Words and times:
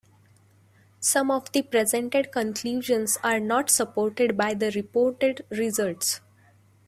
Some 0.99 1.29
of 1.29 1.51
the 1.51 1.61
presented 1.61 2.31
conclusions 2.31 3.19
are 3.23 3.39
not 3.39 3.69
supported 3.69 4.35
by 4.35 4.55
the 4.55 4.71
reported 4.71 5.45
results. 5.51 6.21